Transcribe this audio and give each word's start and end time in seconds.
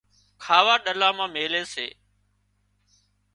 کاوا 0.43 0.75
ڏلا 0.85 1.09
مان 1.17 1.29
ميلي 1.35 1.63
سي 1.73 1.87